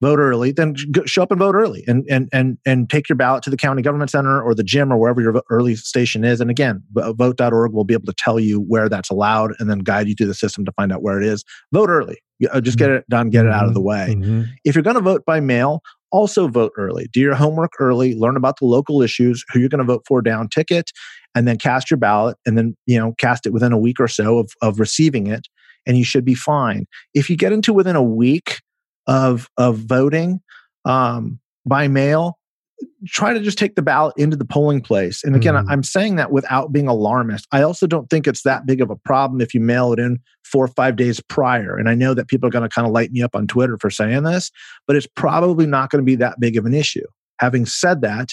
[0.00, 3.42] vote early, then show up and vote early and, and, and, and take your ballot
[3.44, 6.40] to the county government center or the gym or wherever your early station is.
[6.40, 10.08] And again, vote.org will be able to tell you where that's allowed and then guide
[10.08, 11.44] you through the system to find out where it is.
[11.72, 12.18] Vote early.
[12.50, 12.96] Uh, just get mm-hmm.
[12.96, 14.14] it done, get it out of the way.
[14.16, 14.44] Mm-hmm.
[14.64, 17.08] If you're going to vote by mail, also vote early.
[17.12, 20.22] Do your homework early, learn about the local issues, who you're going to vote for
[20.22, 20.90] down ticket,
[21.34, 24.08] and then cast your ballot and then, you know, cast it within a week or
[24.08, 25.46] so of, of receiving it
[25.86, 26.86] and you should be fine.
[27.14, 28.60] If you get into within a week
[29.10, 30.40] of of voting
[30.86, 32.38] um, by mail,
[33.06, 35.22] try to just take the ballot into the polling place.
[35.22, 35.64] And again, mm.
[35.68, 37.46] I'm saying that without being alarmist.
[37.52, 40.20] I also don't think it's that big of a problem if you mail it in
[40.44, 41.76] four or five days prior.
[41.76, 43.76] And I know that people are going to kind of light me up on Twitter
[43.78, 44.50] for saying this,
[44.86, 47.04] but it's probably not going to be that big of an issue.
[47.40, 48.30] Having said that,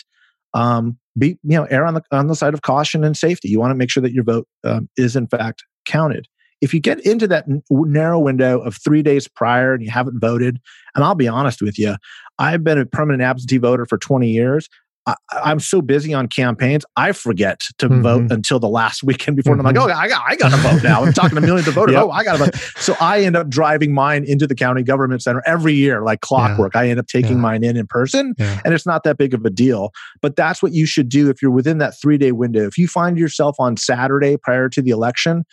[0.53, 3.49] um, be you know err on the on the side of caution and safety.
[3.49, 6.27] You want to make sure that your vote um, is in fact counted
[6.61, 10.59] if you get into that narrow window of three days prior and you haven't voted,
[10.95, 11.95] and I'll be honest with you,
[12.39, 14.69] I've been a permanent absentee voter for 20 years.
[15.07, 18.01] I, am so busy on campaigns, I forget to mm-hmm.
[18.01, 19.53] vote until the last weekend before.
[19.55, 19.65] Mm-hmm.
[19.65, 21.03] And I'm like, oh, I got, I got to vote now.
[21.03, 21.93] I'm talking to millions of voters.
[21.93, 22.03] yep.
[22.03, 22.55] Oh, I got to vote.
[22.77, 26.73] So I end up driving mine into the county government center every year, like clockwork.
[26.75, 26.81] Yeah.
[26.81, 27.37] I end up taking yeah.
[27.37, 28.61] mine in in person, yeah.
[28.65, 29.91] and it's not that big of a deal.
[30.21, 32.65] But that's what you should do if you're within that three day window.
[32.67, 35.45] If you find yourself on Saturday prior to the election,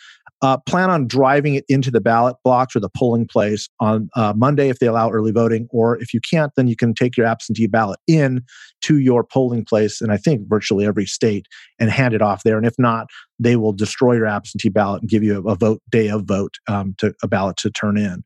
[0.45, 4.31] uh, plan on driving it into the ballot box or the polling place on uh,
[4.35, 5.67] Monday if they allow early voting.
[5.71, 8.43] Or if you can't, then you can take your absentee ballot in
[8.83, 11.47] to your polling place, and I think virtually every state,
[11.79, 12.57] and hand it off there.
[12.57, 13.07] And if not,
[13.39, 16.53] they will destroy your absentee ballot and give you a, a vote day of vote
[16.67, 18.23] um, to a ballot to turn in.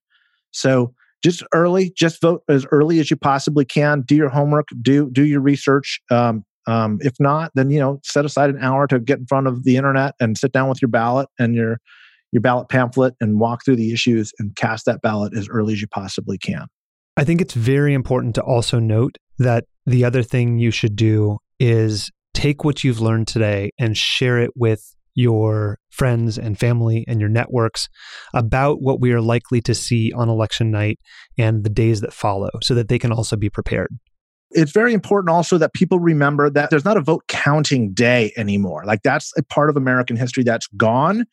[0.52, 4.02] So just early, just vote as early as you possibly can.
[4.02, 6.02] Do your homework, do do your research.
[6.12, 9.48] Um, um, if not, then you know set aside an hour to get in front
[9.48, 11.80] of the internet and sit down with your ballot and your
[12.32, 15.82] your ballot pamphlet and walk through the issues and cast that ballot as early as
[15.82, 16.68] you possibly can.
[17.18, 21.40] I think it's very important to also note that the other thing you should do
[21.60, 27.20] is take what you've learned today and share it with your friends and family and
[27.20, 27.90] your networks
[28.34, 31.00] about what we are likely to see on election night
[31.38, 33.90] and the days that follow so that they can also be prepared.
[34.52, 38.84] It's very important also that people remember that there's not a vote counting day anymore.
[38.86, 41.26] Like that's a part of American history that's gone.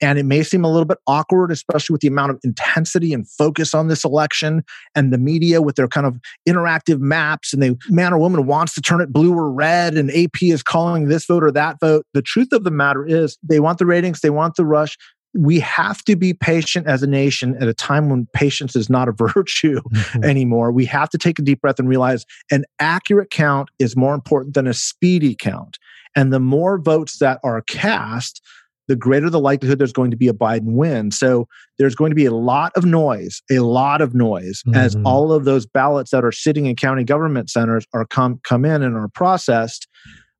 [0.00, 3.28] And it may seem a little bit awkward, especially with the amount of intensity and
[3.28, 4.62] focus on this election
[4.94, 6.18] and the media with their kind of
[6.48, 7.52] interactive maps.
[7.52, 10.62] And the man or woman wants to turn it blue or red, and AP is
[10.62, 12.06] calling this vote or that vote.
[12.12, 14.96] The truth of the matter is, they want the ratings, they want the rush.
[15.36, 19.08] We have to be patient as a nation at a time when patience is not
[19.08, 20.24] a virtue mm-hmm.
[20.24, 20.70] anymore.
[20.70, 24.54] We have to take a deep breath and realize an accurate count is more important
[24.54, 25.78] than a speedy count.
[26.16, 28.40] And the more votes that are cast,
[28.88, 31.10] the greater the likelihood there's going to be a Biden win.
[31.10, 34.76] So there's going to be a lot of noise, a lot of noise mm-hmm.
[34.76, 38.64] as all of those ballots that are sitting in county government centers are come come
[38.64, 39.88] in and are processed.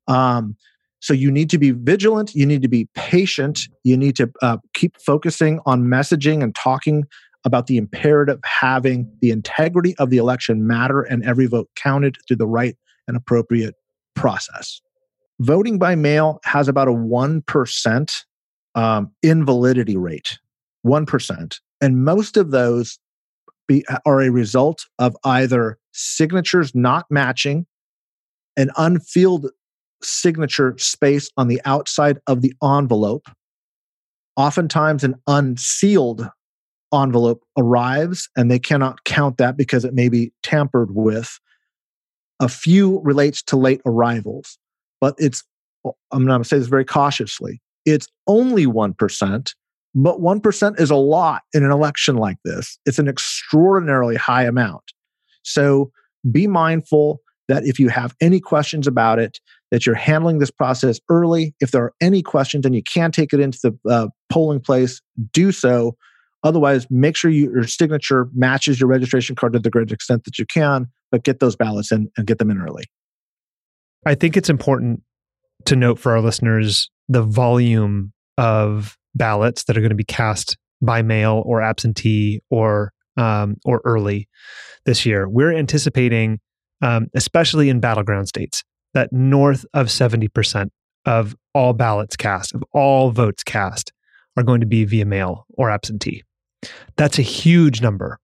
[0.07, 0.55] Um,
[0.99, 2.33] So you need to be vigilant.
[2.33, 3.67] You need to be patient.
[3.83, 7.03] You need to uh, keep focusing on messaging and talking
[7.45, 12.37] about the imperative having the integrity of the election matter and every vote counted through
[12.37, 12.75] the right
[13.07, 13.75] and appropriate
[14.15, 14.81] process.
[15.39, 18.25] Voting by mail has about a 1%
[18.75, 20.37] um, invalidity rate,
[20.85, 21.59] 1%.
[21.81, 22.99] And most of those
[23.67, 27.65] be, are a result of either signatures not matching,
[28.57, 29.49] an unfilled
[30.03, 33.27] signature space on the outside of the envelope,
[34.35, 36.29] oftentimes an unsealed
[36.93, 41.39] envelope arrives and they cannot count that because it may be tampered with.
[42.41, 44.57] A few relates to late arrivals,
[44.99, 45.43] but it's,
[46.11, 49.53] I'm going to say this very cautiously, it's only 1%,
[49.95, 52.77] but 1% is a lot in an election like this.
[52.85, 54.83] It's an extraordinarily high amount.
[55.43, 55.91] So
[56.31, 59.39] be mindful that if you have any questions about it,
[59.71, 61.53] that you're handling this process early.
[61.59, 65.01] If there are any questions and you can't take it into the uh, polling place,
[65.31, 65.95] do so.
[66.43, 70.37] Otherwise, make sure you, your signature matches your registration card to the greatest extent that
[70.37, 72.85] you can, but get those ballots in and get them in early.
[74.05, 75.01] I think it's important
[75.65, 80.57] to note for our listeners the volume of ballots that are going to be cast
[80.81, 84.27] by mail or absentee or um, or early
[84.85, 85.29] this year.
[85.29, 86.39] We're anticipating,
[86.81, 90.71] um, especially in battleground states, that north of seventy percent
[91.05, 93.93] of all ballots cast, of all votes cast,
[94.35, 96.23] are going to be via mail or absentee.
[96.97, 98.19] That's a huge number.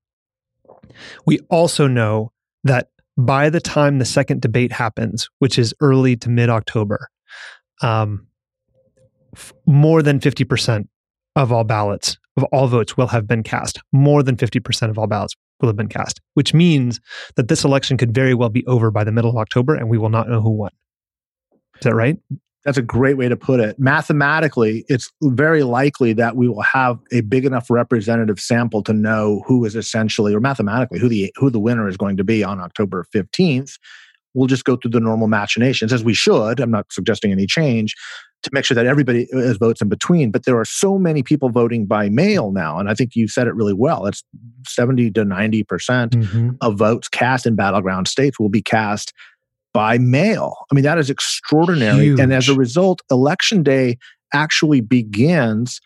[1.25, 2.31] We also know
[2.63, 7.07] that by the time the second debate happens, which is early to mid October,
[7.81, 8.27] um,
[9.35, 10.87] f- more than 50%
[11.35, 13.79] of all ballots, of all votes, will have been cast.
[13.91, 16.99] More than 50% of all ballots will have been cast, which means
[17.35, 19.97] that this election could very well be over by the middle of October and we
[19.97, 20.71] will not know who won.
[21.75, 22.17] Is that right?
[22.63, 23.79] That's a great way to put it.
[23.79, 29.41] Mathematically, it's very likely that we will have a big enough representative sample to know
[29.47, 32.59] who is essentially, or mathematically, who the who the winner is going to be on
[32.59, 33.79] October 15th.
[34.35, 36.59] We'll just go through the normal machinations as we should.
[36.59, 37.95] I'm not suggesting any change
[38.43, 40.31] to make sure that everybody has votes in between.
[40.31, 43.47] But there are so many people voting by mail now, and I think you said
[43.47, 44.05] it really well.
[44.05, 44.23] It's
[44.67, 46.51] 70 to 90 percent mm-hmm.
[46.61, 49.13] of votes cast in battleground states will be cast
[49.73, 50.55] by mail.
[50.71, 52.05] I mean, that is extraordinary.
[52.05, 52.19] Huge.
[52.19, 53.97] And as a result, election day
[54.33, 55.79] actually begins.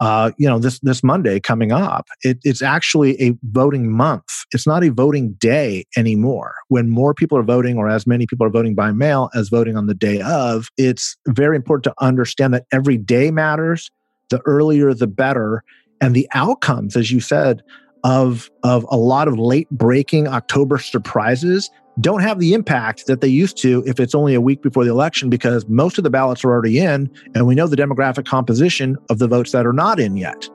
[0.00, 4.24] Uh, you know, this this Monday coming up, it, it's actually a voting month.
[4.52, 6.54] It's not a voting day anymore.
[6.68, 9.76] When more people are voting, or as many people are voting by mail as voting
[9.76, 13.90] on the day of, it's very important to understand that every day matters.
[14.28, 15.62] The earlier, the better,
[16.00, 17.62] and the outcomes, as you said,
[18.04, 21.70] of of a lot of late breaking October surprises
[22.00, 24.90] don't have the impact that they used to if it's only a week before the
[24.90, 28.96] election because most of the ballots are already in and we know the demographic composition
[29.08, 30.48] of the votes that are not in yet.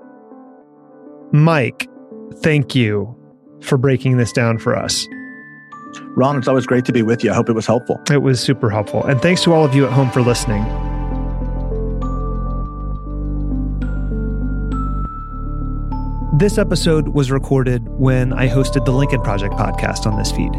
[1.32, 1.90] Mike,
[2.38, 3.16] thank you
[3.62, 5.08] for breaking this down for us.
[6.16, 7.32] Ron, it's always great to be with you.
[7.32, 8.00] I hope it was helpful.
[8.12, 9.04] It was super helpful.
[9.04, 10.64] And thanks to all of you at home for listening.
[16.38, 20.52] This episode was recorded when I hosted the Lincoln Project podcast on this feed.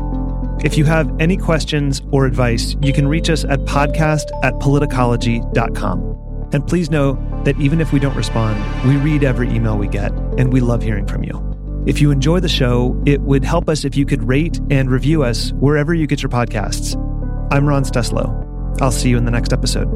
[0.65, 6.49] If you have any questions or advice, you can reach us at podcast at politicology.com.
[6.53, 10.13] And please know that even if we don't respond, we read every email we get
[10.39, 11.43] and we love hearing from you.
[11.85, 15.25] If you enjoy the show, it would help us if you could rate and review
[15.25, 16.95] us wherever you get your podcasts.
[17.51, 18.81] I'm Ron Steslow.
[18.81, 19.91] I'll see you in the next episode.